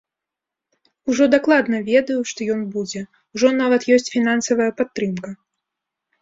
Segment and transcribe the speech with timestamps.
[1.11, 3.01] Ужо дакладна ведаю, што ён будзе,
[3.37, 5.29] ужо нават ёсць фінансавая падтрымка.